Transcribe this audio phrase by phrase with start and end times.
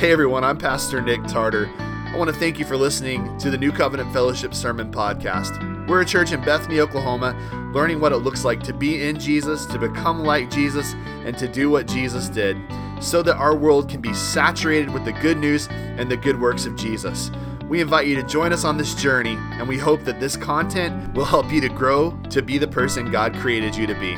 [0.00, 1.68] Hey everyone, I'm Pastor Nick Tarter.
[1.76, 5.86] I want to thank you for listening to the New Covenant Fellowship Sermon Podcast.
[5.86, 7.36] We're a church in Bethany, Oklahoma,
[7.74, 10.94] learning what it looks like to be in Jesus, to become like Jesus,
[11.26, 12.56] and to do what Jesus did,
[12.98, 16.64] so that our world can be saturated with the good news and the good works
[16.64, 17.30] of Jesus.
[17.68, 21.12] We invite you to join us on this journey, and we hope that this content
[21.12, 24.16] will help you to grow to be the person God created you to be.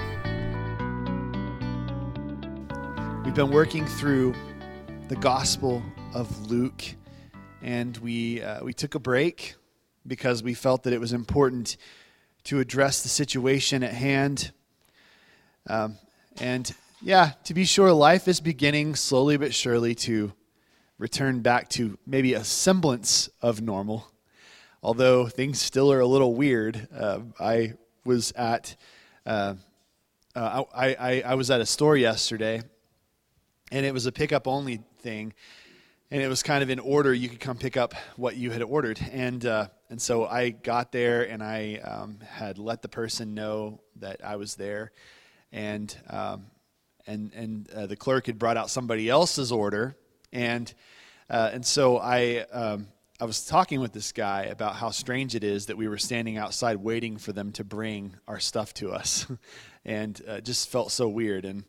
[3.24, 4.34] We've been working through
[5.12, 5.82] the Gospel
[6.14, 6.82] of Luke,
[7.60, 9.56] and we uh, we took a break
[10.06, 11.76] because we felt that it was important
[12.44, 14.52] to address the situation at hand.
[15.66, 15.98] Um,
[16.40, 20.32] and yeah, to be sure, life is beginning slowly but surely to
[20.96, 24.10] return back to maybe a semblance of normal.
[24.82, 26.88] Although things still are a little weird.
[26.90, 27.74] Uh, I
[28.06, 28.76] was at
[29.26, 29.56] uh,
[30.34, 32.62] uh, I, I, I was at a store yesterday,
[33.72, 35.32] and it was a pickup only thing,
[36.10, 37.12] and it was kind of in order.
[37.12, 40.92] You could come pick up what you had ordered, and uh, and so I got
[40.92, 44.92] there and I um, had let the person know that I was there,
[45.50, 46.46] and um,
[47.06, 49.96] and and uh, the clerk had brought out somebody else's order,
[50.32, 50.72] and
[51.28, 52.46] uh, and so I.
[52.52, 52.86] Um,
[53.20, 56.38] I was talking with this guy about how strange it is that we were standing
[56.38, 59.28] outside waiting for them to bring our stuff to us,
[59.84, 61.44] and uh, just felt so weird.
[61.44, 61.62] And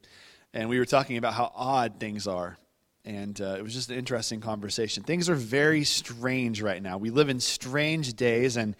[0.53, 2.57] and we were talking about how odd things are
[3.05, 5.03] and uh, it was just an interesting conversation.
[5.03, 6.97] Things are very strange right now.
[6.97, 8.75] We live in strange days, and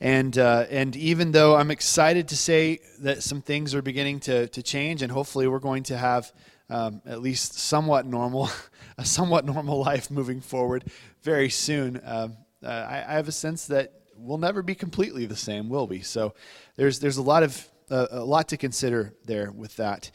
[0.00, 4.48] and uh, and even though I'm excited to say that some things are beginning to
[4.48, 6.32] to change, and hopefully we're going to have
[6.70, 8.50] um, at least somewhat normal,
[8.98, 10.84] a somewhat normal life moving forward
[11.22, 12.00] very soon.
[12.04, 15.86] Um, uh, I, I, have a sense that we'll never be completely the same, will
[15.86, 16.00] we?
[16.00, 16.34] So
[16.76, 20.10] there's there's a lot of uh, a lot to consider there with that.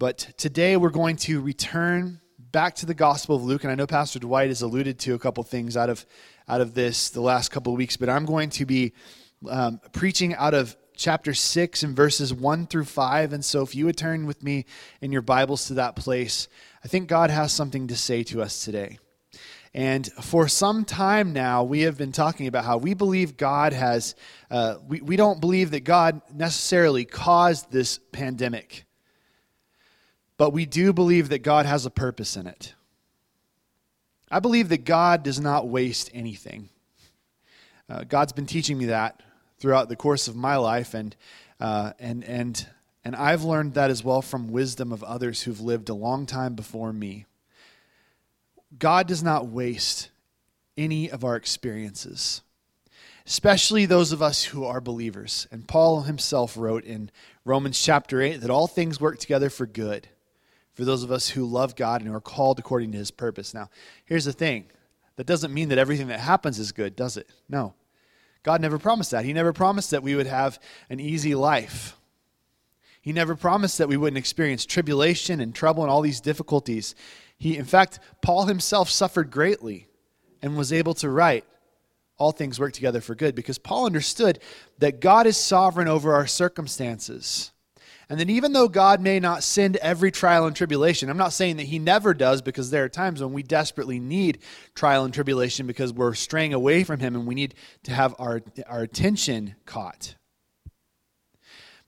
[0.00, 3.86] But today we're going to return back to the Gospel of Luke, and I know
[3.86, 6.06] Pastor Dwight has alluded to a couple things out of
[6.48, 8.94] out of this the last couple of weeks, but I'm going to be
[9.46, 13.34] um, preaching out of chapter 6 and verses 1 through 5.
[13.34, 14.64] And so if you would turn with me
[15.02, 16.48] in your Bibles to that place,
[16.82, 18.98] I think God has something to say to us today.
[19.74, 24.14] And for some time now, we have been talking about how we believe God has,
[24.50, 28.86] uh, we, we don't believe that God necessarily caused this pandemic
[30.40, 32.72] but we do believe that God has a purpose in it.
[34.30, 36.70] I believe that God does not waste anything.
[37.90, 39.22] Uh, God's been teaching me that
[39.58, 41.14] throughout the course of my life, and,
[41.60, 42.66] uh, and, and,
[43.04, 46.54] and I've learned that as well from wisdom of others who've lived a long time
[46.54, 47.26] before me.
[48.78, 50.08] God does not waste
[50.74, 52.40] any of our experiences,
[53.26, 55.46] especially those of us who are believers.
[55.52, 57.10] And Paul himself wrote in
[57.44, 60.08] Romans chapter 8 that all things work together for good
[60.80, 63.52] for those of us who love God and are called according to his purpose.
[63.52, 63.68] Now,
[64.06, 64.64] here's the thing
[65.16, 67.28] that doesn't mean that everything that happens is good, does it?
[67.50, 67.74] No.
[68.44, 69.26] God never promised that.
[69.26, 70.58] He never promised that we would have
[70.88, 71.98] an easy life.
[73.02, 76.94] He never promised that we wouldn't experience tribulation and trouble and all these difficulties.
[77.36, 79.86] He, in fact, Paul himself suffered greatly
[80.40, 81.44] and was able to write,
[82.16, 84.38] All things work together for good, because Paul understood
[84.78, 87.52] that God is sovereign over our circumstances.
[88.10, 91.58] And then, even though God may not send every trial and tribulation, I'm not saying
[91.58, 94.40] that He never does, because there are times when we desperately need
[94.74, 97.54] trial and tribulation because we're straying away from Him and we need
[97.84, 100.16] to have our, our attention caught.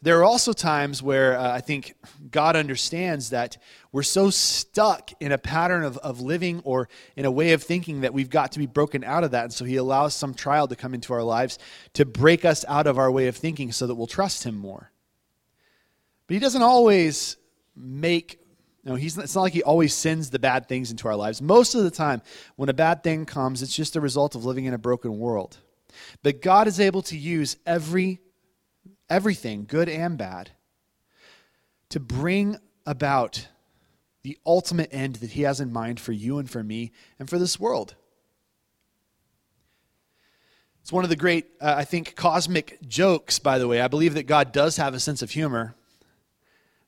[0.01, 1.95] There are also times where uh, I think
[2.31, 3.59] God understands that
[3.91, 8.03] we're so stuck in a pattern of, of living or in a way of thinking
[8.03, 9.43] that we've got to be broken out of that.
[9.43, 11.59] And so He allows some trial to come into our lives
[11.95, 14.92] to break us out of our way of thinking so that we'll trust Him more.
[16.33, 17.37] But he doesn't always
[17.77, 18.41] make
[18.85, 21.43] no, he's, it's not like he always sends the bad things into our lives.
[21.43, 22.23] Most of the time,
[22.57, 25.59] when a bad thing comes, it's just a result of living in a broken world.
[26.23, 28.19] But God is able to use every,
[29.11, 30.51] everything, good and bad,
[31.91, 32.57] to bring
[32.87, 33.47] about
[34.23, 37.39] the ultimate end that He has in mind for you and for me and for
[37.39, 37.95] this world.
[40.81, 43.83] It's one of the great, uh, I think, cosmic jokes, by the way.
[43.83, 45.77] I believe that God does have a sense of humor.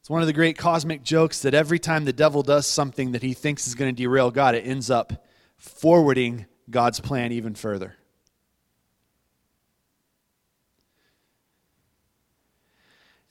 [0.04, 3.22] It's one of the great cosmic jokes that every time the devil does something that
[3.22, 5.24] he thinks is going to derail God, it ends up
[5.56, 7.96] forwarding God's plan even further.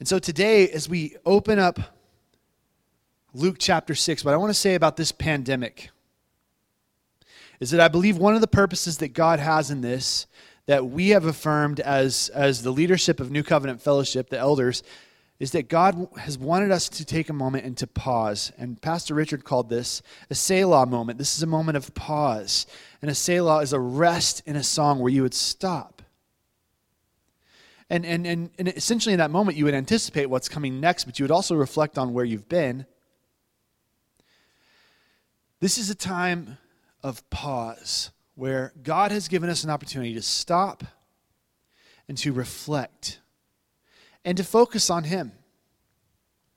[0.00, 1.78] And so today, as we open up
[3.34, 5.90] Luke chapter 6, what I want to say about this pandemic
[7.60, 10.26] is that I believe one of the purposes that God has in this,
[10.66, 14.82] that we have affirmed as, as the leadership of New Covenant Fellowship, the elders,
[15.40, 18.52] is that God has wanted us to take a moment and to pause.
[18.56, 20.00] And Pastor Richard called this
[20.30, 21.18] a Selah moment.
[21.18, 22.66] This is a moment of pause.
[23.02, 26.02] And a Selah is a rest in a song where you would stop.
[27.90, 31.18] And, and, and, and essentially, in that moment, you would anticipate what's coming next, but
[31.18, 32.86] you would also reflect on where you've been.
[35.60, 36.58] This is a time
[37.02, 40.84] of pause where God has given us an opportunity to stop
[42.08, 43.20] and to reflect
[44.24, 45.32] and to focus on Him.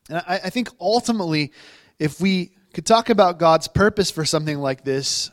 [0.09, 1.51] And I, I, think ultimately,
[1.99, 5.31] if we could talk about God's purpose for something like this,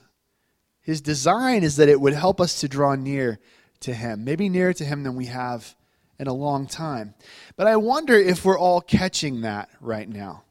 [0.80, 3.38] His design is that it would help us to draw near
[3.80, 5.74] to Him, maybe nearer to Him than we have
[6.18, 7.14] in a long time.
[7.56, 10.42] But I wonder if we're all catching that right now.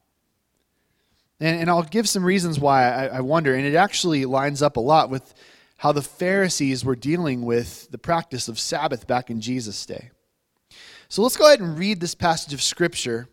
[1.39, 4.77] And, and I'll give some reasons why I, I wonder, and it actually lines up
[4.77, 5.33] a lot with
[5.77, 10.11] how the Pharisees were dealing with the practice of Sabbath back in Jesus' day.
[11.13, 13.27] So let's go ahead and read this passage of Scripture.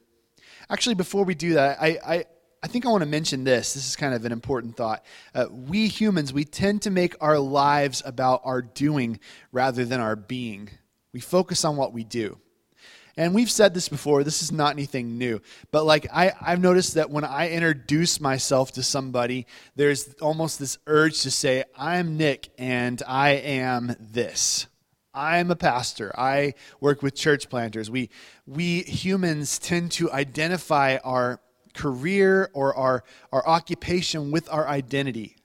[0.69, 2.25] Actually, before we do that, I, I,
[2.62, 3.73] I think I want to mention this.
[3.73, 5.03] This is kind of an important thought.
[5.35, 9.19] Uh, we humans, we tend to make our lives about our doing
[9.50, 10.69] rather than our being.
[11.15, 12.37] We focus on what we do.
[13.17, 15.41] And we've said this before, this is not anything new.
[15.71, 20.76] But like I, I've noticed that when I introduce myself to somebody, there's almost this
[20.87, 24.67] urge to say, I'm Nick and I am this.
[25.12, 26.12] I'm a pastor.
[26.17, 27.91] I work with church planters.
[27.91, 28.11] We,
[28.47, 31.41] we humans tend to identify our
[31.75, 35.37] career or our, our occupation with our identity.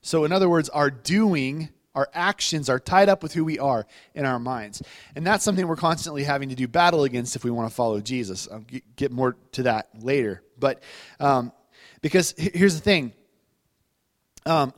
[0.00, 3.86] So, in other words, our doing, our actions are tied up with who we are
[4.14, 4.82] in our minds.
[5.14, 8.00] And that's something we're constantly having to do battle against if we want to follow
[8.00, 8.48] Jesus.
[8.50, 8.64] I'll
[8.96, 10.42] get more to that later.
[10.58, 10.82] But
[11.20, 11.52] um,
[12.00, 13.12] because here's the thing
[14.46, 14.72] um,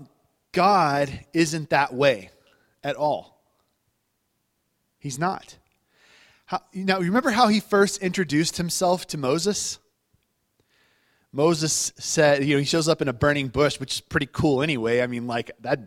[0.53, 2.31] God isn't that way
[2.83, 3.30] at all.
[5.01, 5.57] He's not.
[6.47, 9.79] How, now, remember how he first introduced himself to Moses?
[11.33, 14.63] Moses said, you know, he shows up in a burning bush, which is pretty cool
[14.63, 15.01] anyway.
[15.01, 15.81] I mean, like, that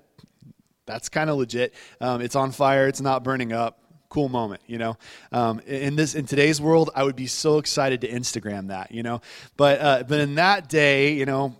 [0.85, 1.73] that's kind of legit.
[2.01, 3.79] Um, it's on fire, it's not burning up.
[4.09, 4.97] Cool moment, you know.
[5.31, 9.01] Um, in this, in today's world, I would be so excited to Instagram that, you
[9.01, 9.21] know.
[9.57, 11.55] But uh, but in that day, you know,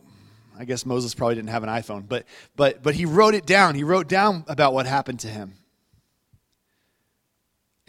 [0.58, 2.26] I guess Moses probably didn't have an iPhone, but
[2.56, 3.74] but but he wrote it down.
[3.74, 5.54] He wrote down about what happened to him.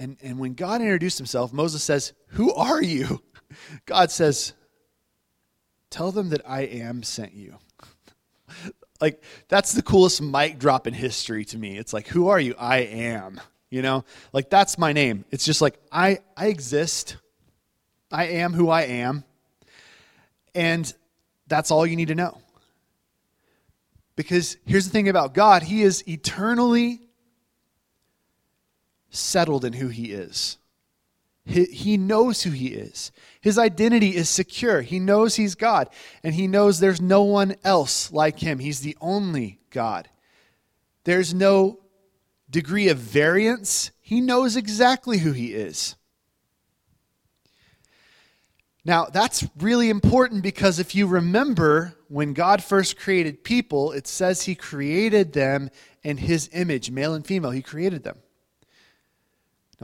[0.04, 3.22] And, and when God introduced himself, Moses says, Who are you?
[3.86, 4.52] God says,
[5.88, 7.56] Tell them that I am sent you.
[9.00, 11.78] like, that's the coolest mic drop in history to me.
[11.78, 12.54] It's like, Who are you?
[12.58, 13.40] I am.
[13.70, 14.04] You know,
[14.34, 15.24] like that's my name.
[15.30, 17.16] It's just like, I, I exist.
[18.12, 19.24] I am who I am.
[20.54, 20.92] And
[21.46, 22.42] that's all you need to know.
[24.16, 27.00] Because here's the thing about God He is eternally
[29.14, 30.58] settled in who he is.
[31.46, 33.12] He, he knows who he is.
[33.40, 34.80] His identity is secure.
[34.80, 35.90] He knows he's God,
[36.22, 38.58] and he knows there's no one else like him.
[38.58, 40.08] He's the only God.
[41.04, 41.80] There's no
[42.48, 43.90] degree of variance.
[44.00, 45.96] He knows exactly who he is.
[48.86, 54.42] Now, that's really important because if you remember when God first created people, it says
[54.42, 55.70] he created them
[56.02, 57.50] in his image, male and female.
[57.50, 58.18] He created them.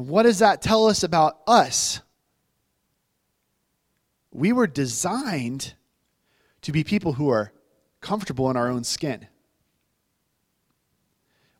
[0.01, 2.01] And what does that tell us about us?
[4.33, 5.75] We were designed
[6.63, 7.53] to be people who are
[8.01, 9.27] comfortable in our own skin.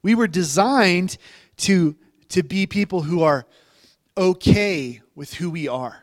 [0.01, 1.19] We were designed
[1.59, 1.95] to,
[2.31, 3.45] to be people who are
[4.17, 6.03] okay with who we are.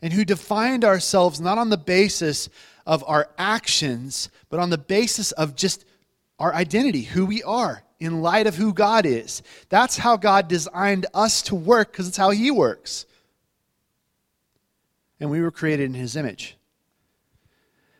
[0.00, 2.48] And who defined ourselves not on the basis
[2.86, 5.84] of our actions, but on the basis of just
[6.38, 9.42] our identity, who we are in light of who God is.
[9.68, 13.06] That's how God designed us to work because it's how He works.
[15.20, 16.56] And we were created in His image.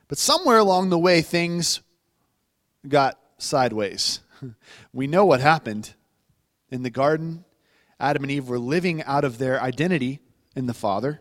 [0.07, 1.81] But somewhere along the way, things
[2.87, 4.21] got sideways.
[4.93, 5.95] We know what happened.
[6.71, 7.45] In the garden,
[7.99, 10.21] Adam and Eve were living out of their identity
[10.55, 11.21] in the Father.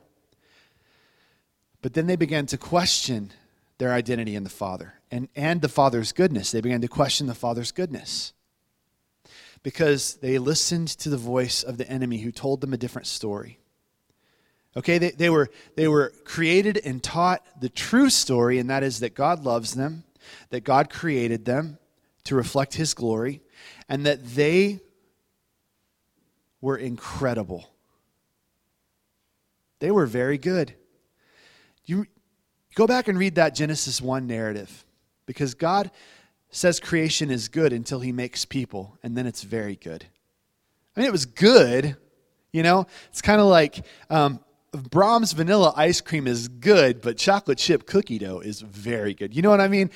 [1.82, 3.32] But then they began to question
[3.80, 6.52] their identity in the Father and, and the Father's goodness.
[6.52, 8.34] They began to question the Father's goodness
[9.64, 13.60] because they listened to the voice of the enemy who told them a different story.
[14.76, 19.00] Okay, they, they, were, they were created and taught the true story, and that is
[19.00, 20.04] that God loves them,
[20.50, 21.80] that God created them
[22.26, 23.42] to reflect His glory,
[23.90, 24.80] and that they
[26.62, 27.70] were incredible.
[29.80, 30.74] They were very good.
[31.86, 32.06] You
[32.76, 34.86] go back and read that Genesis 1 narrative
[35.26, 35.90] because God
[36.58, 40.04] says creation is good until he makes people, and then it's very good.
[40.96, 41.96] I mean, it was good.
[42.52, 44.40] You know, it's kind of like um,
[44.78, 49.36] Braum's vanilla ice cream is good, but chocolate chip cookie dough is very good.
[49.36, 49.90] You know what I mean?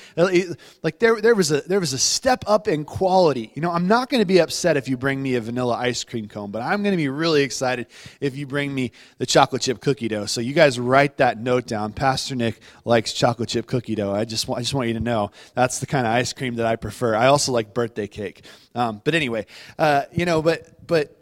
[0.84, 3.52] Like there, there was a there was a step up in quality.
[3.56, 6.04] You know, I'm not going to be upset if you bring me a vanilla ice
[6.04, 7.88] cream cone, but I'm going to be really excited
[8.20, 10.26] if you bring me the chocolate chip cookie dough.
[10.26, 11.94] So you guys write that note down.
[11.94, 14.14] Pastor Nick likes chocolate chip cookie dough.
[14.14, 16.56] I just want I just want you to know that's the kind of ice cream
[16.56, 17.16] that I prefer.
[17.16, 18.44] I also like birthday cake.
[18.74, 19.46] Um, but anyway,
[19.78, 21.21] uh, you know, but but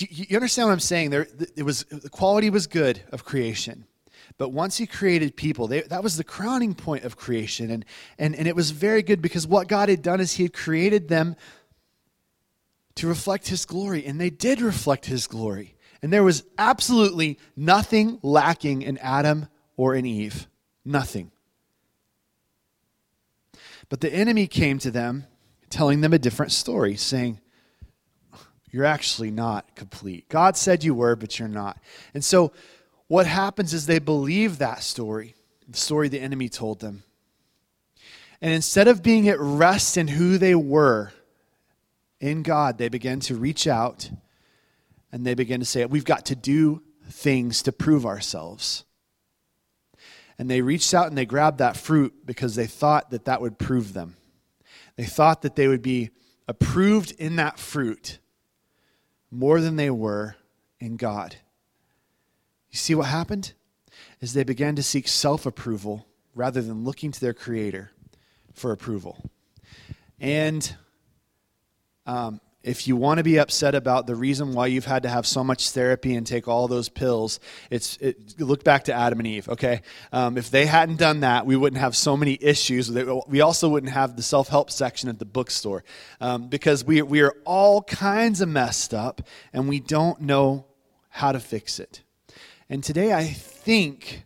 [0.00, 1.10] you, you understand what I'm saying?
[1.10, 1.26] There,
[1.56, 3.86] it was the quality was good of creation,
[4.38, 7.84] but once He created people, they, that was the crowning point of creation, and
[8.18, 11.08] and and it was very good because what God had done is He had created
[11.08, 11.36] them
[12.96, 18.18] to reflect His glory, and they did reflect His glory, and there was absolutely nothing
[18.22, 20.46] lacking in Adam or in Eve,
[20.84, 21.30] nothing.
[23.88, 25.26] But the enemy came to them,
[25.70, 27.40] telling them a different story, saying
[28.76, 30.28] you're actually not complete.
[30.28, 31.78] God said you were, but you're not.
[32.12, 32.52] And so
[33.08, 35.34] what happens is they believe that story,
[35.66, 37.02] the story the enemy told them.
[38.42, 41.10] And instead of being at rest in who they were
[42.20, 44.10] in God, they begin to reach out
[45.10, 48.84] and they begin to say, We've got to do things to prove ourselves.
[50.38, 53.58] And they reached out and they grabbed that fruit because they thought that that would
[53.58, 54.16] prove them.
[54.96, 56.10] They thought that they would be
[56.46, 58.18] approved in that fruit
[59.36, 60.36] more than they were
[60.80, 61.36] in God.
[62.70, 63.52] You see what happened?
[64.20, 67.90] Is they began to seek self approval rather than looking to their Creator
[68.52, 69.30] for approval.
[70.20, 70.76] And
[72.06, 75.24] um, if you want to be upset about the reason why you've had to have
[75.24, 77.38] so much therapy and take all those pills,
[77.70, 79.48] it's it, look back to Adam and Eve.
[79.48, 79.82] Okay,
[80.12, 82.90] um, if they hadn't done that, we wouldn't have so many issues.
[83.28, 85.84] We also wouldn't have the self help section at the bookstore
[86.20, 90.66] um, because we we are all kinds of messed up and we don't know
[91.08, 92.02] how to fix it.
[92.68, 94.24] And today, I think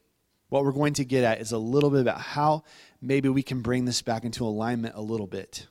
[0.48, 2.64] what we're going to get at is a little bit about how
[3.02, 5.66] maybe we can bring this back into alignment a little bit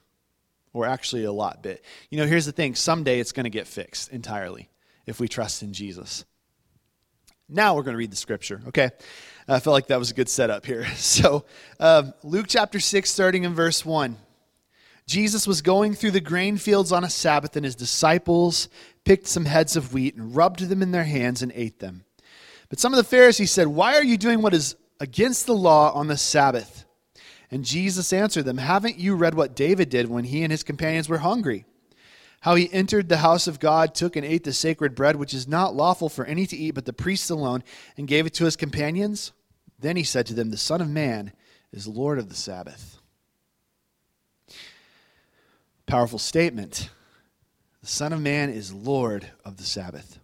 [0.74, 1.84] or actually a lot bit.
[2.10, 4.70] You know, here's the thing someday it's going to get fixed entirely
[5.06, 6.26] if we trust in Jesus.
[7.48, 8.92] Now we're going to read the scripture, okay?
[9.48, 10.86] I felt like that was a good setup here.
[10.96, 11.46] So,
[11.80, 14.16] um, Luke chapter 6, starting in verse 1.
[15.08, 18.70] Jesus was going through the grain fields on a Sabbath, and his disciples
[19.04, 22.04] picked some heads of wheat and rubbed them in their hands and ate them.
[22.70, 25.92] But some of the Pharisees said, Why are you doing what is against the law
[25.94, 26.79] on the Sabbath?
[27.52, 31.10] And Jesus answered them, Haven't you read what David did when he and his companions
[31.10, 31.66] were hungry?
[32.42, 35.48] How he entered the house of God, took and ate the sacred bread, which is
[35.48, 37.64] not lawful for any to eat but the priests alone,
[37.98, 39.34] and gave it to his companions?
[39.80, 41.34] Then he said to them, The Son of Man
[41.72, 43.00] is Lord of the Sabbath.
[45.86, 46.90] Powerful statement.
[47.82, 50.20] The Son of Man is Lord of the Sabbath.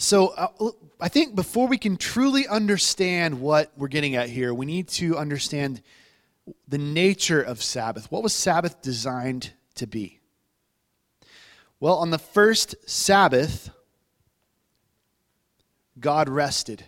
[0.00, 4.64] So uh, I think before we can truly understand what we're getting at here, we
[4.64, 5.82] need to understand
[6.66, 8.10] the nature of Sabbath.
[8.10, 10.20] What was Sabbath designed to be?
[11.80, 13.68] Well, on the first Sabbath,
[15.98, 16.82] God rested.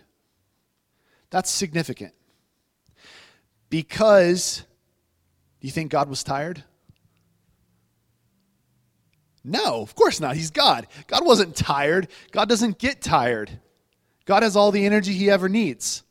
[1.29, 2.15] That's significant.
[3.69, 4.63] Because,
[5.61, 6.63] do you think God was tired?
[9.43, 10.35] No, of course not.
[10.35, 10.87] He's God.
[11.07, 12.07] God wasn't tired.
[12.31, 13.59] God doesn't get tired.
[14.25, 16.03] God has all the energy he ever needs.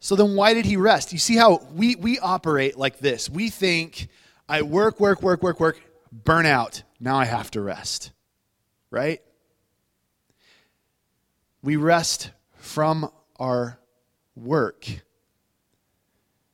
[0.00, 1.12] So then why did he rest?
[1.12, 3.30] You see how we, we operate like this.
[3.30, 4.08] We think,
[4.48, 5.80] I work, work, work, work, work,
[6.12, 6.82] burn out.
[6.98, 8.10] Now I have to rest.
[8.90, 9.20] Right?
[11.62, 13.78] We rest from our
[14.34, 14.86] work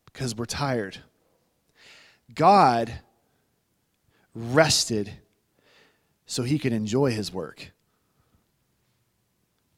[0.07, 0.99] because we're tired.
[2.35, 2.93] God
[4.35, 5.13] rested
[6.33, 7.73] so he could enjoy his work.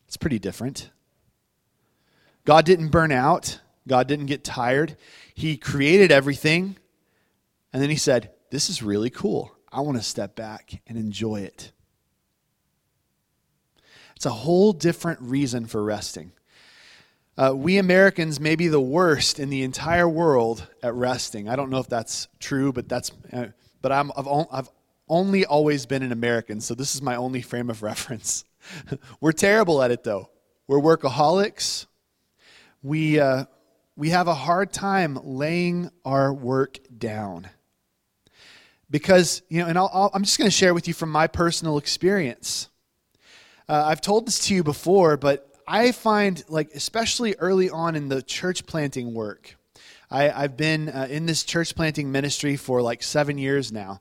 [0.06, 0.90] It's pretty different.
[2.44, 3.58] God didn't burn out,
[3.88, 4.96] God didn't get tired.
[5.34, 6.76] He created everything,
[7.72, 9.50] and then he said, This is really cool.
[9.72, 11.72] I want to step back and enjoy it.
[14.14, 16.30] It's a whole different reason for resting.
[17.36, 21.48] Uh, we Americans may be the worst in the entire world at resting.
[21.48, 23.10] I don't know if that's true, but that's.
[23.32, 23.46] Uh,
[23.82, 24.68] but I'm, I've, I've
[25.08, 28.44] only always been an American, so this is my only frame of reference.
[29.20, 30.30] We're terrible at it, though.
[30.66, 31.86] We're workaholics.
[32.82, 33.44] We, uh,
[33.96, 37.48] we have a hard time laying our work down.
[38.90, 41.78] Because, you know, and i am just going to share with you from my personal
[41.78, 42.68] experience.
[43.68, 48.08] Uh, I've told this to you before, but I find, like, especially early on in
[48.08, 49.56] the church planting work,
[50.10, 54.00] I, have been uh, in this church planting ministry for like seven years now.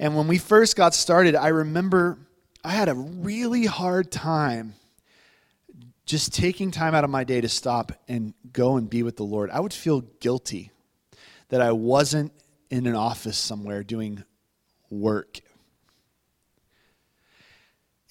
[0.00, 2.16] And when we first got started, I remember
[2.64, 4.74] I had a really hard time
[6.06, 9.24] just taking time out of my day to stop and go and be with the
[9.24, 9.50] Lord.
[9.50, 10.70] I would feel guilty
[11.50, 12.32] that I wasn't
[12.70, 14.24] in an office somewhere doing
[14.88, 15.38] work.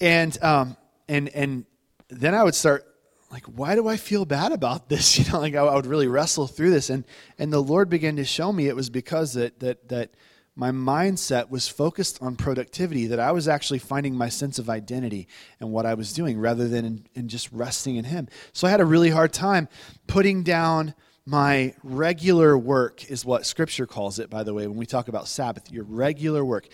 [0.00, 0.76] And um,
[1.08, 1.64] and and
[2.08, 2.86] then I would start
[3.32, 5.18] like, why do I feel bad about this?
[5.18, 7.04] You know, like I, I would really wrestle through this, and
[7.36, 10.10] and the Lord began to show me it was because that that that
[10.60, 15.26] my mindset was focused on productivity, that I was actually finding my sense of identity
[15.58, 18.28] and what I was doing rather than in, in, just resting in Him.
[18.52, 19.70] So I had a really hard time
[20.06, 24.84] putting down my regular work, is what Scripture calls it, by the way, when we
[24.84, 26.68] talk about Sabbath, your regular work.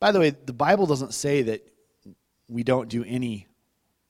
[0.00, 1.60] By the way, the Bible doesn't say that
[2.48, 3.48] we don't do any,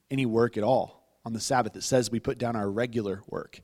[0.09, 1.75] any work at all on the Sabbath.
[1.75, 3.61] It says we put down our regular work.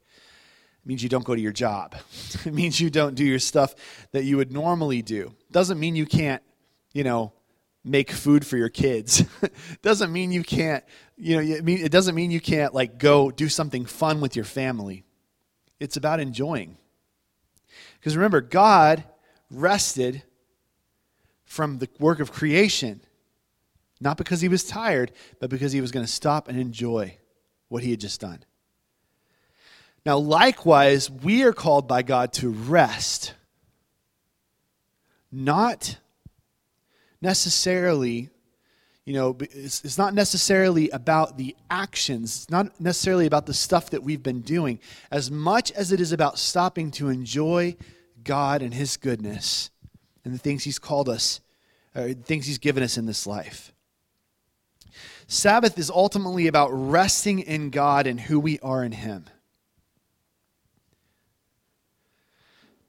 [0.84, 1.94] It means you don't go to your job.
[2.44, 3.74] It means you don't do your stuff
[4.10, 5.34] that you would normally do.
[5.52, 6.42] Doesn't mean you can't,
[6.92, 7.32] you know,
[7.84, 9.24] make food for your kids.
[9.82, 10.84] doesn't mean you can't,
[11.16, 15.04] you know, it doesn't mean you can't like go do something fun with your family.
[15.78, 16.76] It's about enjoying.
[17.98, 19.04] Because remember, God
[19.50, 20.22] rested
[21.44, 23.00] from the work of creation,
[24.00, 27.18] not because he was tired, but because he was going to stop and enjoy
[27.68, 28.44] what he had just done.
[30.04, 33.34] Now, likewise, we are called by God to rest,
[35.30, 35.98] not
[37.20, 38.28] necessarily,
[39.04, 43.90] you know, it's, it's not necessarily about the actions, it's not necessarily about the stuff
[43.90, 44.80] that we've been doing,
[45.12, 47.76] as much as it is about stopping to enjoy
[48.24, 49.70] God and His goodness
[50.24, 51.40] and the things He's called us,
[51.94, 53.72] or the things He's given us in this life.
[55.28, 59.26] Sabbath is ultimately about resting in God and who we are in Him.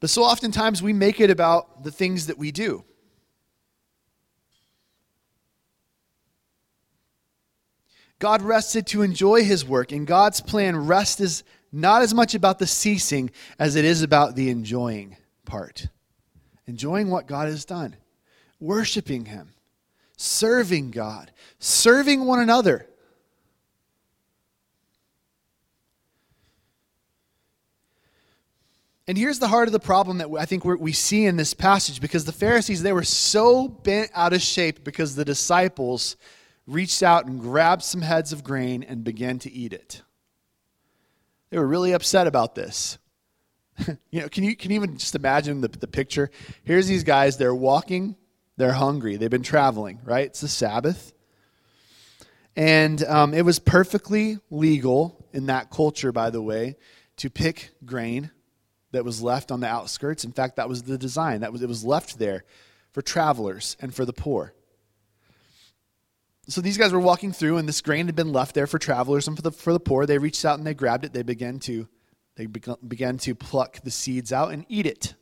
[0.04, 2.84] But so oftentimes we make it about the things that we do.
[8.20, 9.94] God rested to enjoy his work.
[9.94, 14.36] and God's plan, rest is not as much about the ceasing as it is about
[14.36, 15.88] the enjoying part.
[16.68, 17.96] Enjoying what God has done,
[18.60, 19.54] worshiping him,
[20.18, 22.90] serving God, serving one another.
[29.08, 32.00] And here's the heart of the problem that I think we see in this passage
[32.00, 36.16] because the Pharisees, they were so bent out of shape because the disciples
[36.66, 40.02] reached out and grabbed some heads of grain and began to eat it.
[41.50, 42.98] They were really upset about this.
[44.10, 46.32] you know, can you, can you even just imagine the, the picture?
[46.64, 48.16] Here's these guys, they're walking,
[48.56, 50.28] they're hungry, they've been traveling, right?
[50.28, 51.12] It's the Sabbath.
[52.56, 56.78] And um, it was perfectly legal in that culture, by the way,
[57.18, 58.32] to pick grain
[58.94, 60.24] that was left on the outskirts.
[60.24, 61.42] In fact, that was the design.
[61.42, 62.46] That was it was left there
[62.92, 64.54] for travelers and for the poor.
[66.48, 69.28] So these guys were walking through, and this grain had been left there for travelers
[69.28, 70.06] and for the for the poor.
[70.06, 71.14] They reached out and they grabbed it.
[71.14, 71.88] They began to
[72.36, 75.16] they began to pluck the seeds out and eat it.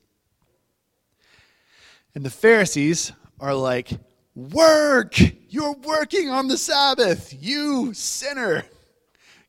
[2.14, 3.90] And the Pharisees are like,
[4.36, 5.16] "Work!
[5.50, 8.66] You're working on the Sabbath, you sinner."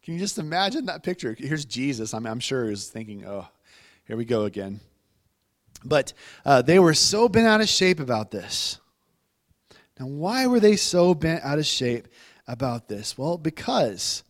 [0.05, 1.37] Can you just imagine that picture?
[1.39, 2.13] Here's Jesus.
[2.13, 3.49] I'm, I'm sure he was thinking, "Oh,
[4.07, 4.81] here we go again.
[5.85, 6.13] But
[6.45, 8.79] uh, they were so bent out of shape about this.
[9.99, 12.09] Now, why were they so bent out of shape
[12.47, 13.17] about this?
[13.17, 14.23] Well, because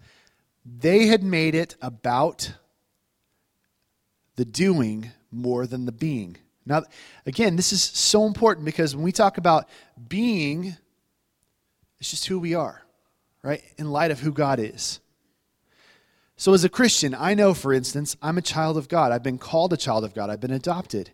[0.65, 2.53] they had made it about
[4.37, 6.37] the doing more than the being.
[6.65, 6.85] Now,
[7.27, 9.69] again, this is so important because when we talk about
[10.09, 10.77] being,
[11.99, 12.83] it's just who we are,
[13.43, 13.63] right?
[13.79, 15.01] In light of who God is.
[16.37, 19.13] So, as a Christian, I know, for instance, I'm a child of God.
[19.13, 20.31] I've been called a child of God.
[20.31, 21.11] I've been adopted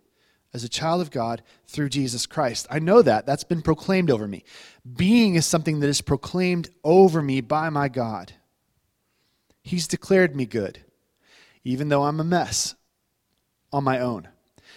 [0.55, 2.67] as a child of God through Jesus Christ.
[2.71, 3.27] I know that.
[3.27, 4.45] That's been proclaimed over me.
[4.97, 8.33] Being is something that is proclaimed over me by my God.
[9.63, 10.81] He's declared me good,
[11.65, 12.75] even though I'm a mess
[13.73, 14.29] on my own.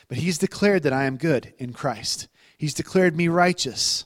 [0.10, 2.28] But He's declared that I am good in Christ.
[2.58, 4.06] He's declared me righteous.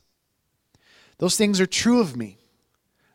[1.18, 2.38] Those things are true of me,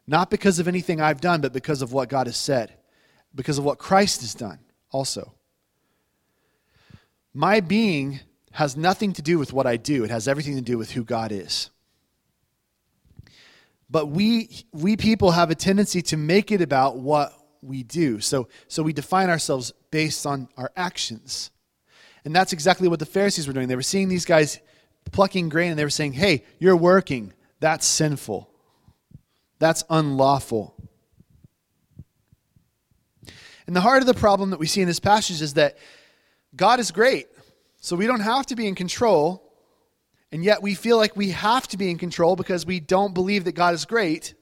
[0.07, 2.75] not because of anything I've done, but because of what God has said
[3.35, 4.59] because of what Christ has done
[4.91, 5.35] also.
[7.33, 8.21] My being
[8.53, 11.05] has nothing to do with what I do, it has everything to do with who
[11.05, 11.71] God is.
[13.89, 18.21] But we, we people have a tendency to make it about what we do.
[18.21, 21.51] So, so we define ourselves based on our actions.
[22.25, 23.69] And that's exactly what the Pharisees were doing.
[23.69, 24.61] They were seeing these guys
[25.11, 27.33] plucking grain and they were saying, hey, you're working.
[27.59, 28.49] That's sinful.
[29.59, 30.75] That's unlawful.
[33.71, 35.79] And the heart of the problem that we see in this passage is that
[36.57, 37.29] God is great.
[37.81, 39.49] So we don't have to be in control.
[40.33, 43.45] And yet we feel like we have to be in control because we don't believe
[43.45, 44.35] that God is great.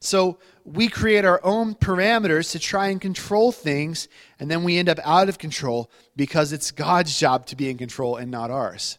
[0.00, 4.08] So we create our own parameters to try and control things,
[4.40, 7.76] and then we end up out of control because it's God's job to be in
[7.76, 8.98] control and not ours.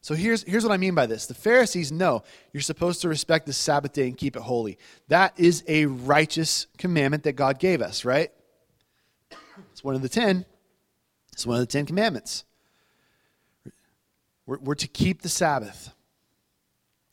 [0.00, 1.26] So here's, here's what I mean by this.
[1.26, 4.76] The Pharisees know you're supposed to respect the Sabbath day and keep it holy.
[5.06, 8.32] That is a righteous commandment that God gave us, right?
[9.86, 10.44] One of the ten.
[11.32, 12.44] It's one of the Ten Commandments.
[14.44, 15.94] We're, we're to keep the Sabbath.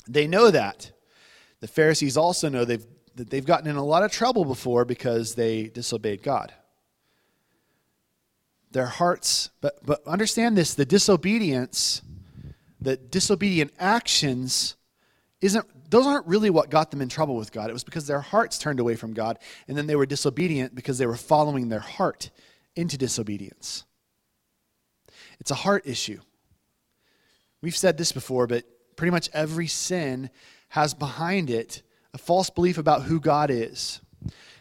[0.07, 0.91] They know that.
[1.59, 2.83] The Pharisees also know they've,
[3.13, 6.51] that they've gotten in a lot of trouble before because they disobeyed God.
[8.71, 12.01] Their hearts, but, but understand this the disobedience,
[12.81, 14.77] the disobedient actions,
[15.41, 17.69] isn't those aren't really what got them in trouble with God.
[17.69, 20.97] It was because their hearts turned away from God, and then they were disobedient because
[20.97, 22.31] they were following their heart
[22.75, 23.83] into disobedience.
[25.39, 26.19] It's a heart issue.
[27.61, 30.29] We've said this before, but pretty much every sin
[30.69, 31.81] has behind it
[32.13, 34.01] a false belief about who God is.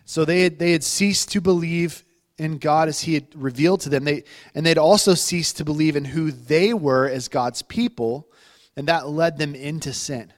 [0.04, 2.04] So they had, they had ceased to believe
[2.38, 4.04] in God as He had revealed to them.
[4.04, 8.28] They, and they'd also ceased to believe in who they were as God's people,
[8.76, 10.32] and that led them into sin.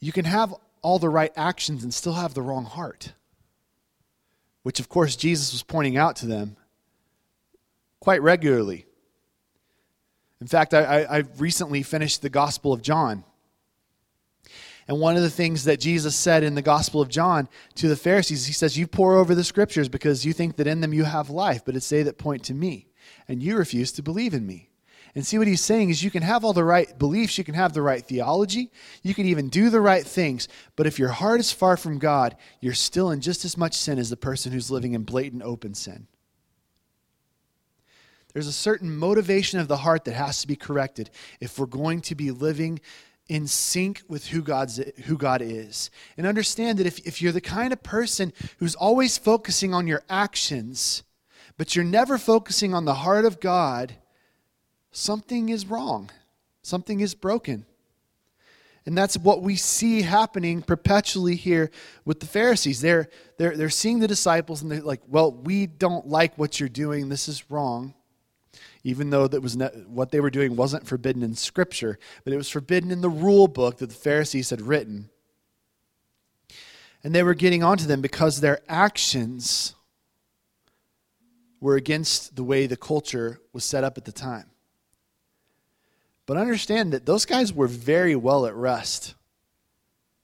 [0.00, 3.12] You can have all the right actions and still have the wrong heart,
[4.62, 6.56] which, of course, Jesus was pointing out to them
[8.00, 8.86] quite regularly.
[10.40, 13.24] In fact, I, I, recently finished the Gospel of John.
[14.88, 17.96] And one of the things that Jesus said in the Gospel of John to the
[17.96, 21.04] Pharisees, he says, You pore over the scriptures because you think that in them you
[21.04, 22.88] have life, but it's they that point to me.
[23.28, 24.69] And you refuse to believe in me.
[25.14, 27.54] And see what he's saying is you can have all the right beliefs, you can
[27.54, 28.70] have the right theology,
[29.02, 30.46] you can even do the right things,
[30.76, 33.98] but if your heart is far from God, you're still in just as much sin
[33.98, 36.06] as the person who's living in blatant open sin.
[38.32, 42.00] There's a certain motivation of the heart that has to be corrected if we're going
[42.02, 42.80] to be living
[43.28, 45.90] in sync with who, God's, who God is.
[46.16, 50.02] And understand that if, if you're the kind of person who's always focusing on your
[50.08, 51.02] actions,
[51.56, 53.94] but you're never focusing on the heart of God,
[54.92, 56.10] something is wrong.
[56.62, 57.66] Something is broken.
[58.86, 61.70] And that's what we see happening perpetually here
[62.04, 62.80] with the Pharisees.
[62.80, 66.68] They're, they're, they're seeing the disciples and they're like, well, we don't like what you're
[66.68, 67.08] doing.
[67.08, 67.94] This is wrong
[68.84, 72.48] even though that was what they were doing wasn't forbidden in Scripture, but it was
[72.48, 75.10] forbidden in the rule book that the Pharisees had written.
[77.02, 79.74] And they were getting onto them because their actions
[81.60, 84.46] were against the way the culture was set up at the time.
[86.30, 89.16] But understand that those guys were very well at rest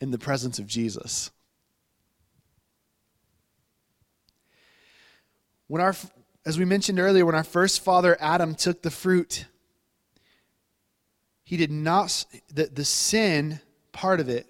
[0.00, 1.32] in the presence of Jesus.
[5.66, 5.96] When our
[6.44, 9.46] as we mentioned earlier, when our first father Adam took the fruit,
[11.42, 13.58] he did not, the, the sin
[13.90, 14.46] part of it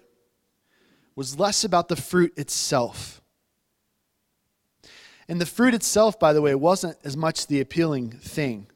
[1.15, 3.19] was less about the fruit itself.
[5.27, 8.67] And the fruit itself, by the way, wasn't as much the appealing thing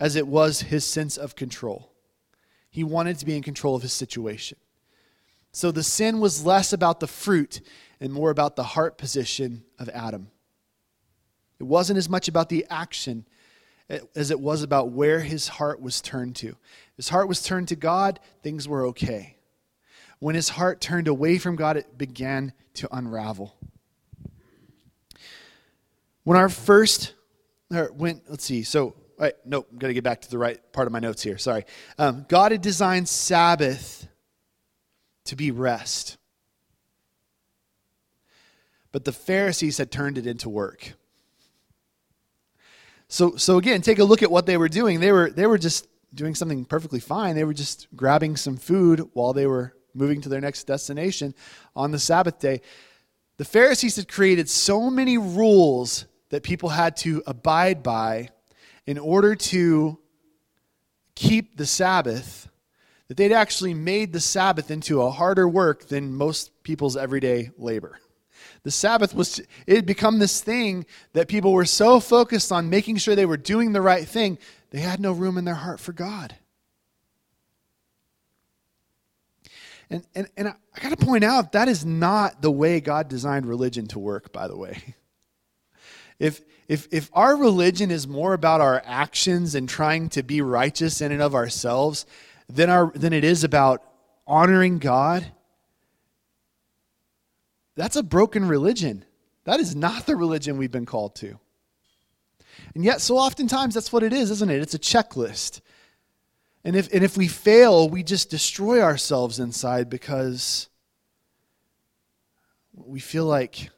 [0.00, 1.90] as it was his sense of control.
[2.70, 4.58] He wanted to be in control of his situation.
[5.52, 7.60] So the sin was less about the fruit
[8.00, 10.28] and more about the heart position of Adam.
[11.60, 13.24] It wasn't as much about the action
[14.16, 16.56] as it was about where his heart was turned to.
[16.96, 19.36] His heart was turned to God, things were okay.
[20.18, 23.54] When his heart turned away from God, it began to unravel.
[26.24, 27.14] When our first,
[27.68, 30.86] when, let's see, so, right, nope, I'm going to get back to the right part
[30.86, 31.38] of my notes here.
[31.38, 31.64] Sorry.
[31.98, 34.06] Um, God had designed Sabbath
[35.24, 36.16] to be rest.
[38.92, 40.92] But the Pharisees had turned it into work.
[43.08, 45.00] So, so again, take a look at what they were doing.
[45.00, 47.34] They were, they were just doing something perfectly fine.
[47.34, 51.34] They were just grabbing some food while they were moving to their next destination
[51.74, 52.60] on the Sabbath day.
[53.36, 58.30] The Pharisees had created so many rules that people had to abide by
[58.86, 59.98] in order to
[61.14, 62.48] keep the Sabbath
[63.08, 67.98] that they'd actually made the Sabbath into a harder work than most people's everyday labor.
[68.62, 72.96] The Sabbath was, it had become this thing that people were so focused on making
[72.96, 74.38] sure they were doing the right thing,
[74.70, 76.34] they had no room in their heart for God.
[79.90, 83.08] And, and, and I, I got to point out, that is not the way God
[83.08, 84.94] designed religion to work, by the way.
[86.18, 91.00] If, if, if our religion is more about our actions and trying to be righteous
[91.00, 92.06] in and of ourselves
[92.48, 93.82] than, our, than it is about
[94.26, 95.26] honoring God,
[97.76, 99.04] that's a broken religion.
[99.44, 101.38] That is not the religion we've been called to.
[102.74, 104.62] And yet, so oftentimes, that's what it is, isn't it?
[104.62, 105.60] It's a checklist.
[106.64, 110.68] And if, and if we fail, we just destroy ourselves inside because
[112.72, 113.70] we feel like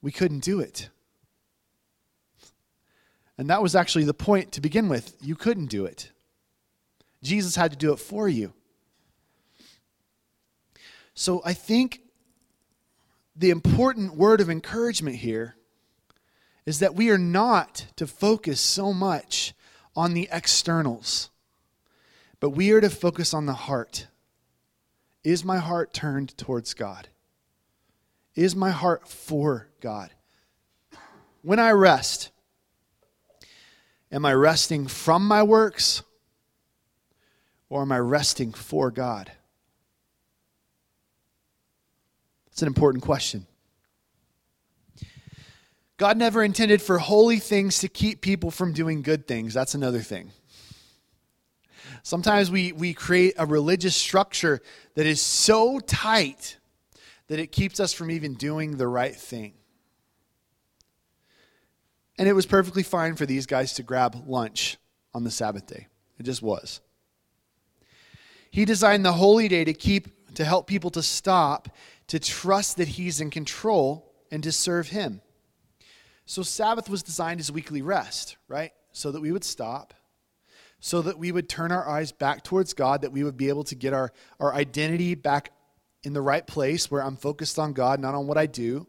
[0.00, 0.88] we couldn't do it.
[3.38, 5.16] And that was actually the point to begin with.
[5.20, 6.10] You couldn't do it.
[7.22, 8.52] Jesus had to do it for you.
[11.14, 12.02] So I think
[13.34, 15.54] the important word of encouragement here
[16.66, 19.54] is that we are not to focus so much
[19.96, 21.30] on the externals,
[22.40, 24.08] but we are to focus on the heart.
[25.24, 27.08] Is my heart turned towards God?
[28.34, 30.12] Is my heart for God?
[31.42, 32.30] When I rest,
[34.10, 36.02] am I resting from my works
[37.68, 39.30] or am I resting for God?
[42.52, 43.46] It's an important question.
[45.96, 49.52] God never intended for holy things to keep people from doing good things.
[49.52, 50.30] That's another thing.
[52.04, 54.62] Sometimes we, we create a religious structure
[54.94, 56.56] that is so tight
[57.26, 59.54] that it keeps us from even doing the right thing.
[62.18, 64.76] And it was perfectly fine for these guys to grab lunch
[65.14, 65.86] on the Sabbath day.
[66.18, 66.80] It just was.
[68.50, 71.68] He designed the holy day to keep to help people to stop,
[72.08, 75.20] to trust that he's in control and to serve him.
[76.26, 78.72] So, Sabbath was designed as weekly rest, right?
[78.92, 79.94] So that we would stop,
[80.80, 83.64] so that we would turn our eyes back towards God, that we would be able
[83.64, 85.52] to get our, our identity back
[86.04, 88.86] in the right place where I'm focused on God, not on what I do.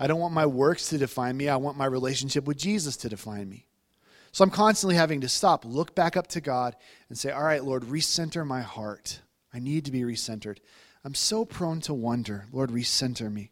[0.00, 1.50] I don't want my works to define me.
[1.50, 3.66] I want my relationship with Jesus to define me.
[4.32, 6.74] So I'm constantly having to stop, look back up to God,
[7.10, 9.20] and say, All right, Lord, recenter my heart.
[9.52, 10.56] I need to be recentered.
[11.04, 12.46] I'm so prone to wonder.
[12.50, 13.50] Lord, recenter me.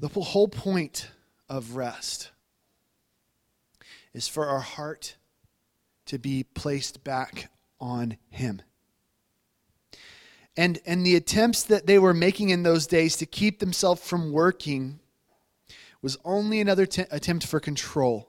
[0.00, 1.10] The whole point
[1.48, 2.30] of rest
[4.14, 5.16] is for our heart
[6.06, 8.62] to be placed back on Him.
[10.56, 14.32] And, and the attempts that they were making in those days to keep themselves from
[14.32, 15.00] working
[16.00, 18.28] was only another t- attempt for control.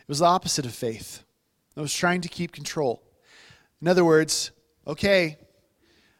[0.00, 1.22] It was the opposite of faith.
[1.76, 3.02] It was trying to keep control.
[3.82, 4.52] In other words,
[4.86, 5.38] okay,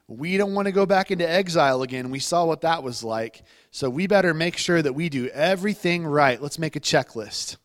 [0.06, 2.10] we don't want to go back into exile again.
[2.10, 3.42] We saw what that was like.
[3.70, 6.40] So we better make sure that we do everything right.
[6.40, 7.56] Let's make a checklist.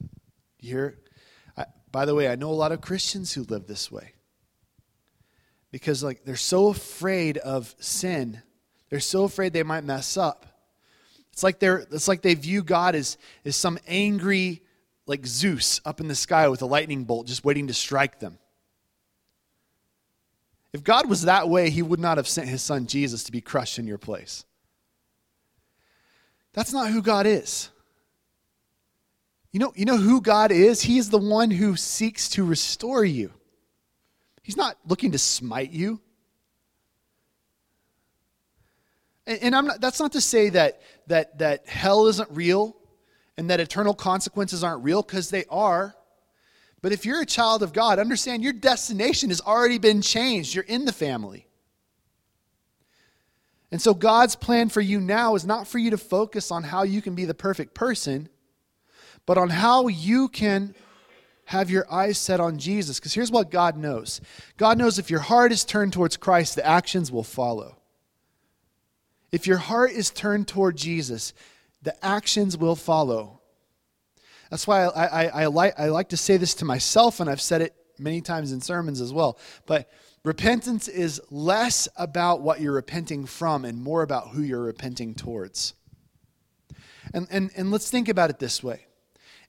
[0.60, 1.00] You hear?
[1.58, 4.14] I, by the way, I know a lot of Christians who live this way.
[5.74, 8.44] Because like they're so afraid of sin.
[8.92, 10.46] They're so afraid they might mess up.
[11.32, 14.62] It's like they're it's like they view God as, as some angry
[15.08, 18.38] like Zeus up in the sky with a lightning bolt just waiting to strike them.
[20.74, 23.42] If God was that way, he would not have sent his son Jesus to be
[23.42, 24.46] crushed in your place.
[26.54, 27.72] That's not who God is.
[29.52, 30.84] You know, you know who God is?
[30.84, 33.32] He is the one who seeks to restore you.
[34.44, 36.00] He's not looking to smite you.
[39.26, 42.76] And, and I'm not, that's not to say that, that, that hell isn't real
[43.38, 45.96] and that eternal consequences aren't real, because they are.
[46.84, 50.54] But if you're a child of God, understand your destination has already been changed.
[50.54, 51.48] You're in the family.
[53.72, 56.84] And so God's plan for you now is not for you to focus on how
[56.84, 58.30] you can be the perfect person,
[59.26, 60.76] but on how you can
[61.46, 63.00] have your eyes set on Jesus.
[63.00, 64.22] Because here's what God knows
[64.58, 67.78] God knows if your heart is turned towards Christ, the actions will follow.
[69.32, 71.34] If your heart is turned toward Jesus,
[71.82, 73.42] the actions will follow.
[74.50, 77.42] That's why I, I, I, like, I like to say this to myself, and I've
[77.42, 79.40] said it many times in sermons as well.
[79.66, 79.90] But
[80.24, 85.74] repentance is less about what you're repenting from and more about who you're repenting towards.
[87.14, 88.86] And, and, and let's think about it this way.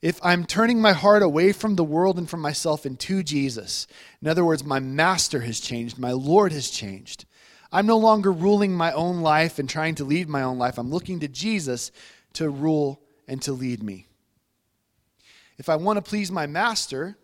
[0.04, 3.86] If I'm turning my heart away from the world and from myself into Jesus,
[4.20, 7.24] in other words, my master has changed, my Lord has changed.
[7.72, 10.76] I'm no longer ruling my own life and trying to lead my own life.
[10.76, 11.90] I'm looking to Jesus
[12.34, 14.06] to rule and to lead me.
[15.56, 17.16] If I want to please my master,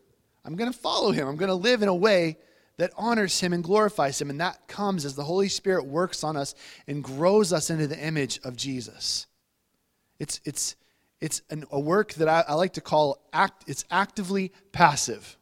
[0.42, 1.28] I'm going to follow him.
[1.28, 2.38] I'm going to live in a way
[2.78, 4.30] that honors him and glorifies him.
[4.30, 6.54] And that comes as the Holy Spirit works on us
[6.86, 9.26] and grows us into the image of Jesus.
[10.18, 10.76] It's, it's,
[11.20, 15.36] it's an, a work that I, I like to call act, it's actively passive.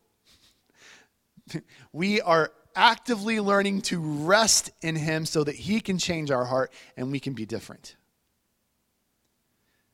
[1.92, 6.72] we are actively learning to rest in him so that he can change our heart
[6.96, 7.96] and we can be different.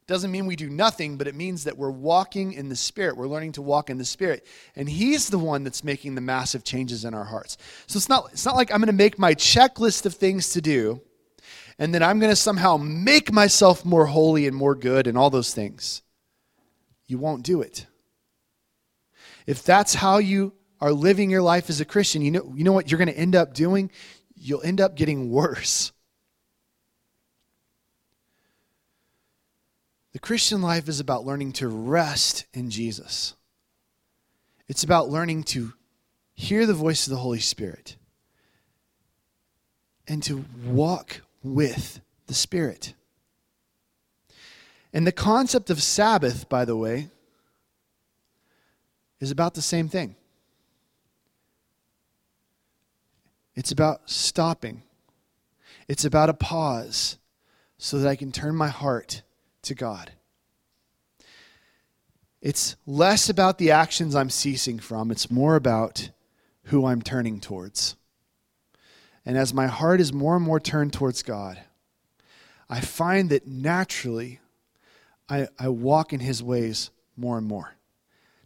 [0.07, 3.17] Doesn't mean we do nothing, but it means that we're walking in the Spirit.
[3.17, 4.47] We're learning to walk in the Spirit.
[4.77, 7.57] And He's the one that's making the massive changes in our hearts.
[7.87, 10.61] So it's not, it's not like I'm going to make my checklist of things to
[10.61, 11.01] do,
[11.79, 15.31] and then I'm going to somehow make myself more holy and more good and all
[15.31, 16.03] those things.
[17.07, 17.87] You won't do it.
[19.47, 22.73] If that's how you are living your life as a Christian, you know, you know
[22.73, 23.91] what you're going to end up doing?
[24.35, 25.93] You'll end up getting worse.
[30.13, 33.35] The Christian life is about learning to rest in Jesus.
[34.69, 35.73] It's about learning to
[36.35, 37.97] hear the voice of the Holy Spirit
[40.07, 42.95] and to walk with the Spirit.
[44.93, 47.11] And the concept of Sabbath, by the way,
[49.21, 50.17] is about the same thing.
[53.55, 54.83] It's about stopping,
[55.87, 57.19] it's about a pause
[57.79, 59.23] so that I can turn my heart
[59.63, 60.13] to God.
[62.41, 66.11] It's less about the actions I'm ceasing from, it's more about
[66.65, 67.97] who I'm turning towards.
[69.27, 71.59] And as my heart is more and more turned towards God,
[72.69, 74.41] I find that naturally
[75.29, 77.75] I, I walk in His ways more and more.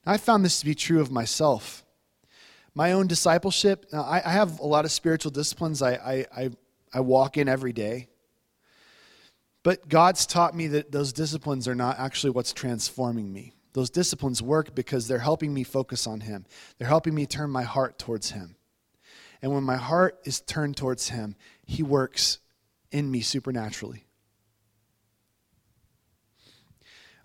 [0.06, 1.84] Now, I found this to be true of myself.
[2.74, 6.50] My own discipleship, now I, I have a lot of spiritual disciplines I, I, I,
[6.94, 8.08] I walk in every day.
[9.64, 13.54] But God's taught me that those disciplines are not actually what's transforming me.
[13.72, 16.46] Those disciplines work because they're helping me focus on Him,
[16.78, 18.56] they're helping me turn my heart towards Him.
[19.40, 22.38] And when my heart is turned towards Him, He works
[22.90, 24.04] in me supernaturally.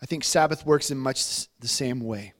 [0.01, 2.33] I think Sabbath works in much the same way.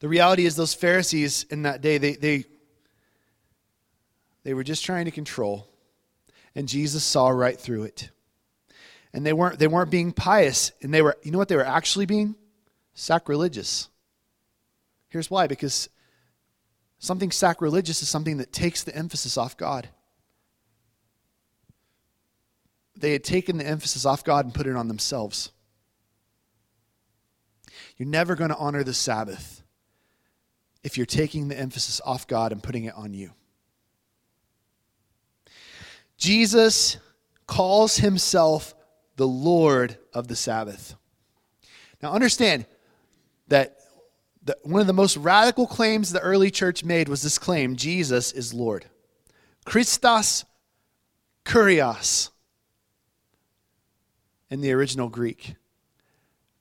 [0.00, 2.44] The reality is, those Pharisees in that day, they, they,
[4.42, 5.68] they were just trying to control,
[6.54, 8.10] and Jesus saw right through it.
[9.12, 11.64] And they weren't, they weren't being pious, and they were, you know what they were
[11.64, 12.34] actually being?
[12.94, 13.88] Sacrilegious.
[15.08, 15.88] Here's why because
[17.04, 19.90] Something sacrilegious is something that takes the emphasis off God.
[22.96, 25.50] They had taken the emphasis off God and put it on themselves.
[27.98, 29.62] You're never going to honor the Sabbath
[30.82, 33.32] if you're taking the emphasis off God and putting it on you.
[36.16, 36.96] Jesus
[37.46, 38.74] calls himself
[39.16, 40.94] the Lord of the Sabbath.
[42.02, 42.64] Now, understand
[43.48, 43.76] that
[44.44, 48.32] the, one of the most radical claims the early church made was this claim Jesus
[48.32, 48.84] is Lord.
[49.64, 50.44] Christos
[51.44, 52.30] Kurios
[54.50, 55.56] in the original Greek.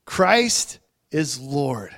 [0.06, 0.80] Christ
[1.12, 1.96] is Lord.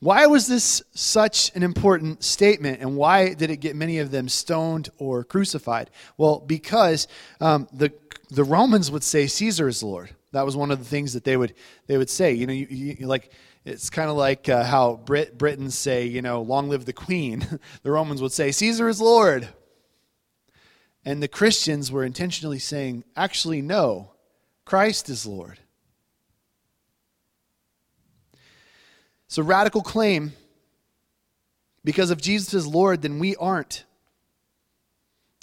[0.00, 4.28] Why was this such an important statement, and why did it get many of them
[4.28, 5.90] stoned or crucified?
[6.16, 7.06] Well, because
[7.40, 7.92] um, the
[8.30, 10.10] the Romans would say Caesar is Lord.
[10.32, 11.54] That was one of the things that they would
[11.86, 12.32] they would say.
[12.32, 13.30] You know, you, you, like
[13.64, 17.46] it's kind of like uh, how Brit- Britons say, you know, long live the queen.
[17.82, 19.48] the Romans would say, Caesar is Lord.
[21.04, 24.12] And the Christians were intentionally saying, actually, no,
[24.64, 25.58] Christ is Lord.
[29.28, 30.32] So, radical claim
[31.84, 33.84] because if Jesus is Lord, then we aren't.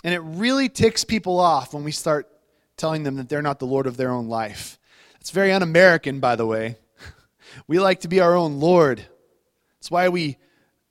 [0.04, 2.30] And it really ticks people off when we start
[2.78, 4.80] telling them that they're not the Lord of their own life.
[5.20, 6.78] It's very un American, by the way.
[7.68, 9.06] We like to be our own Lord.
[9.80, 10.38] That's why we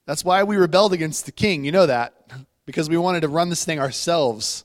[0.07, 1.65] that's why we rebelled against the king.
[1.65, 2.15] You know that
[2.67, 4.65] because we wanted to run this thing ourselves.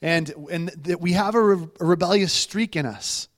[0.00, 3.28] And and that we have a, re- a, rebellious streak in us.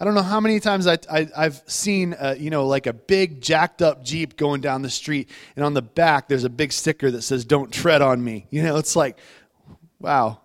[0.00, 2.94] I don't know how many times I, I, have seen, uh, you know, like a
[2.94, 6.72] big jacked up Jeep going down the street, and on the back there's a big
[6.72, 8.46] sticker that says, Don't tread on me.
[8.48, 9.18] You know, it's like,
[9.98, 10.40] wow,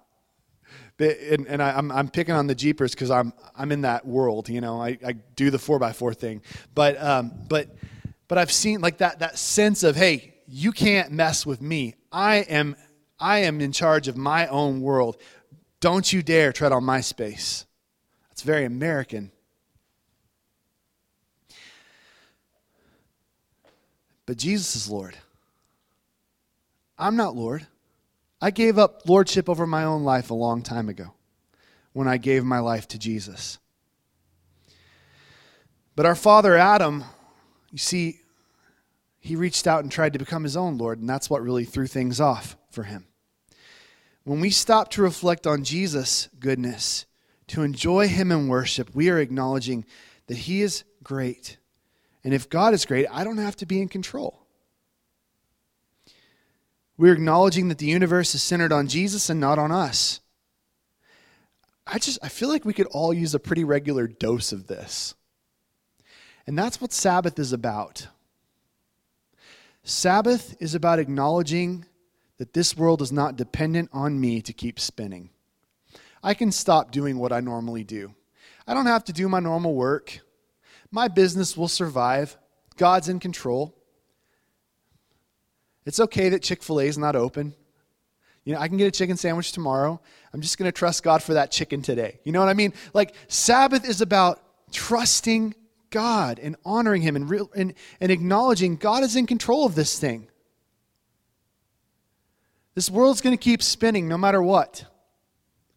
[1.00, 4.06] and, and I, am I'm, I'm picking on the Jeepers because I'm I'm in that
[4.06, 4.50] world.
[4.50, 6.42] You know, I, I do the four by four thing,
[6.74, 7.76] but um, but
[8.28, 11.96] but I've seen like that that sense of hey, you can't mess with me.
[12.12, 12.76] I am
[13.20, 15.18] I am in charge of my own world.
[15.80, 17.66] Don't you dare tread on my space.
[18.30, 19.32] That's very American.
[24.26, 25.16] But Jesus is Lord.
[26.98, 27.68] I'm not Lord.
[28.42, 31.14] I gave up lordship over my own life a long time ago
[31.94, 33.58] when I gave my life to Jesus.
[35.96, 37.06] But our father Adam,
[37.72, 38.20] you see,
[39.20, 41.88] he reached out and tried to become his own Lord, and that's what really threw
[41.88, 43.08] things off for him.
[44.24, 47.06] When we stop to reflect on Jesus' goodness,
[47.48, 49.86] to enjoy him in worship, we are acknowledging
[50.28, 51.58] that he is great.
[52.24, 54.45] And if God is great, I don't have to be in control.
[56.98, 60.22] We're acknowledging that the universe is centered on Jesus and not on us.
[61.86, 65.14] I just I feel like we could all use a pretty regular dose of this.
[66.48, 68.08] And that's what Sabbath is about.
[69.84, 71.86] Sabbath is about acknowledging
[72.38, 75.30] that this world is not dependent on me to keep spinning,
[76.24, 78.14] I can stop doing what I normally do.
[78.68, 80.22] I don't have to do my normal work.
[80.92, 82.36] My business will survive.
[82.78, 83.76] God's in control.
[85.86, 87.54] It's okay that Chick fil A is not open.
[88.44, 90.00] You know, I can get a chicken sandwich tomorrow.
[90.32, 92.20] I'm just going to trust God for that chicken today.
[92.24, 92.74] You know what I mean?
[92.94, 94.40] Like, Sabbath is about
[94.72, 95.56] trusting
[95.90, 99.98] God and honoring Him and, real, and, and acknowledging God is in control of this
[99.98, 100.28] thing.
[102.76, 104.86] This world's going to keep spinning no matter what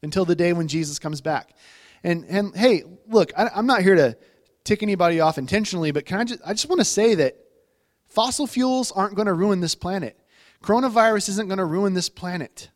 [0.03, 1.55] until the day when Jesus comes back.
[2.05, 4.17] And, and hey, look, I, I'm not here to
[4.65, 7.37] tick anybody off intentionally, but can I just, I just want to say that
[8.19, 10.19] fossil fuels aren't going to ruin this planet.
[10.61, 12.69] Coronavirus isn't going to ruin this planet.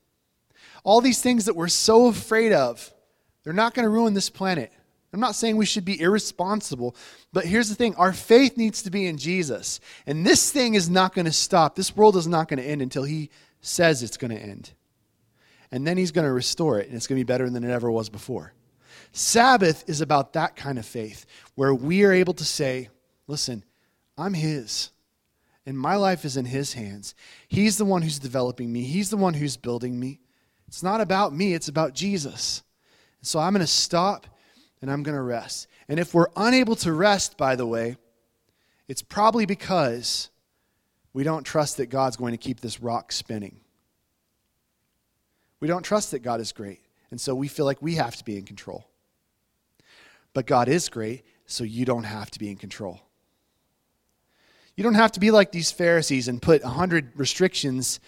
[0.84, 2.94] All these things that we're so afraid of,
[3.42, 4.70] they're not going to ruin this planet.
[5.12, 6.94] I'm not saying we should be irresponsible,
[7.32, 9.80] but here's the thing our faith needs to be in Jesus.
[10.06, 11.74] And this thing is not going to stop.
[11.74, 13.28] This world is not going to end until He
[13.60, 14.70] says it's going to end.
[15.72, 17.70] And then He's going to restore it, and it's going to be better than it
[17.72, 18.52] ever was before.
[19.10, 21.26] Sabbath is about that kind of faith
[21.56, 22.90] where we are able to say,
[23.26, 23.64] listen,
[24.16, 24.91] I'm His
[25.64, 27.14] and my life is in His hands.
[27.48, 30.20] He's the one who's developing me, He's the one who's building me.
[30.68, 32.62] It's not about me, it's about Jesus.
[33.20, 34.26] So I'm going to stop
[34.80, 35.68] and I'm going to rest.
[35.88, 37.96] And if we're unable to rest, by the way,
[38.88, 40.30] it's probably because
[41.12, 43.60] we don't trust that God's going to keep this rock spinning.
[45.60, 46.80] We don't trust that God is great.
[47.10, 48.86] And so we feel like we have to be in control.
[50.34, 53.00] But God is great, so you don't have to be in control.
[54.76, 58.00] You don't have to be like these Pharisees and put 100 restrictions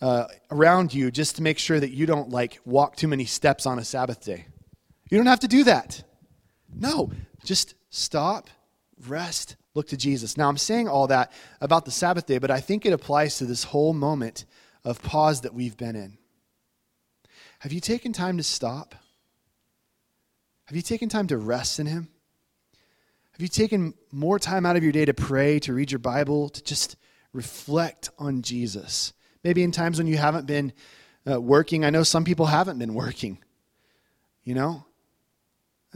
[0.00, 3.66] uh, around you just to make sure that you don't like walk too many steps
[3.66, 4.46] on a Sabbath day.
[5.10, 6.02] You don't have to do that.
[6.74, 7.10] No,
[7.44, 8.50] just stop,
[9.06, 10.36] rest, look to Jesus.
[10.36, 13.46] Now, I'm saying all that about the Sabbath day, but I think it applies to
[13.46, 14.44] this whole moment
[14.84, 16.18] of pause that we've been in.
[17.60, 18.94] Have you taken time to stop?
[20.66, 22.08] Have you taken time to rest in Him?
[23.36, 26.48] Have you taken more time out of your day to pray, to read your Bible,
[26.48, 26.96] to just
[27.34, 29.12] reflect on Jesus?
[29.44, 30.72] Maybe in times when you haven't been
[31.30, 31.84] uh, working.
[31.84, 33.36] I know some people haven't been working,
[34.42, 34.86] you know?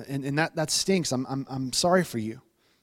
[0.06, 1.12] And, and that, that stinks.
[1.12, 2.42] I'm, I'm, I'm sorry for you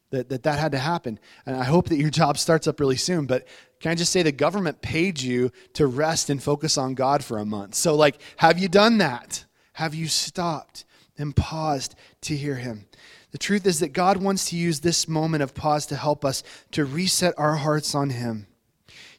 [0.09, 1.19] that, that that had to happen.
[1.45, 3.27] And I hope that your job starts up really soon.
[3.27, 3.47] But
[3.79, 7.37] can I just say the government paid you to rest and focus on God for
[7.37, 7.75] a month?
[7.75, 9.45] So, like, have you done that?
[9.73, 10.83] Have you stopped
[11.15, 12.87] and paused to hear Him?
[13.31, 16.43] The truth is that God wants to use this moment of pause to help us
[16.71, 18.47] to reset our hearts on Him.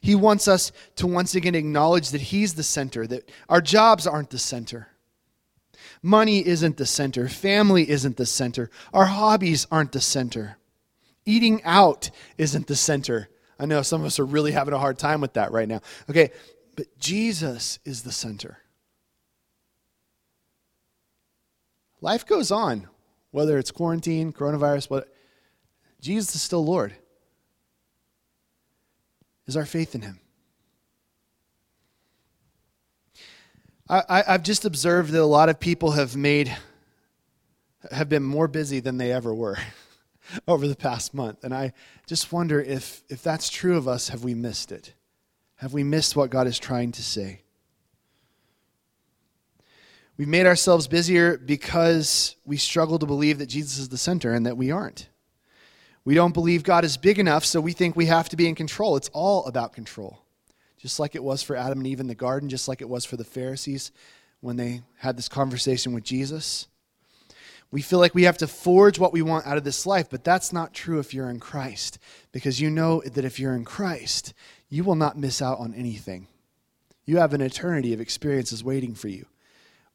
[0.01, 4.31] He wants us to once again acknowledge that He's the center, that our jobs aren't
[4.31, 4.87] the center.
[6.01, 7.27] Money isn't the center.
[7.27, 8.69] Family isn't the center.
[8.93, 10.57] Our hobbies aren't the center.
[11.25, 13.29] Eating out isn't the center.
[13.59, 15.81] I know some of us are really having a hard time with that right now.
[16.09, 16.31] Okay,
[16.75, 18.59] but Jesus is the center.
[22.01, 22.87] Life goes on
[23.31, 25.13] whether it's quarantine, coronavirus, what
[26.01, 26.93] Jesus is still Lord.
[29.47, 30.19] Is our faith in him?
[33.91, 36.55] I, have just observed that a lot of people have made
[37.91, 39.57] have been more busy than they ever were
[40.47, 41.43] over the past month.
[41.43, 41.73] And I
[42.05, 44.93] just wonder if if that's true of us, have we missed it?
[45.55, 47.41] Have we missed what God is trying to say?
[50.19, 54.45] We've made ourselves busier because we struggle to believe that Jesus is the center and
[54.45, 55.07] that we aren't.
[56.03, 58.53] We don't believe God is big enough, so we think we have to be in
[58.53, 58.97] control.
[58.97, 60.19] It's all about control.
[60.77, 63.05] Just like it was for Adam and Eve in the garden, just like it was
[63.05, 63.93] for the Pharisees
[64.41, 66.67] when they had this conversation with Jesus.
[67.71, 70.25] We feel like we have to forge what we want out of this life, but
[70.25, 71.97] that's not true if you're in Christ,
[72.33, 74.33] because you know that if you're in Christ,
[74.67, 76.27] you will not miss out on anything.
[77.05, 79.25] You have an eternity of experiences waiting for you.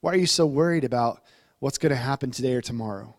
[0.05, 1.23] Why are you so worried about
[1.57, 3.15] what's going to happen today or tomorrow?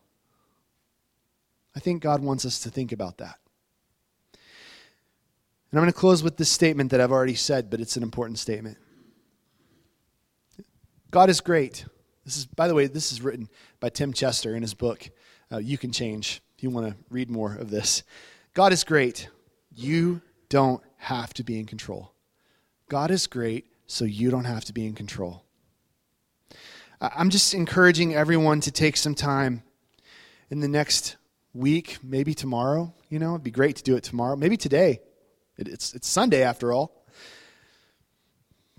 [1.74, 3.40] I think God wants us to think about that.
[4.32, 4.40] And
[5.72, 8.38] I'm going to close with this statement that I've already said, but it's an important
[8.38, 8.78] statement.
[11.10, 11.84] God is great.
[12.24, 13.48] This is, by the way, this is written
[13.80, 15.10] by Tim Chester in his book,
[15.50, 18.04] uh, You Can Change, if you want to read more of this.
[18.54, 19.28] God is great.
[19.74, 22.12] You don't have to be in control.
[22.88, 25.45] God is great, so you don't have to be in control.
[27.00, 29.62] I'm just encouraging everyone to take some time
[30.50, 31.16] in the next
[31.52, 32.94] week, maybe tomorrow.
[33.08, 35.00] You know, it'd be great to do it tomorrow, maybe today.
[35.58, 37.04] It's, it's Sunday after all.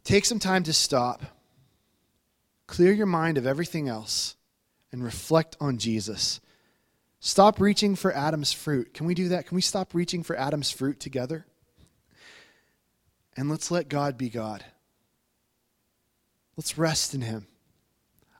[0.03, 1.21] Take some time to stop,
[2.65, 4.35] clear your mind of everything else,
[4.91, 6.39] and reflect on Jesus.
[7.19, 8.93] Stop reaching for Adam's fruit.
[8.93, 9.47] Can we do that?
[9.47, 11.45] Can we stop reaching for Adam's fruit together?
[13.35, 14.63] And let's let God be God.
[16.55, 17.47] Let's rest in Him.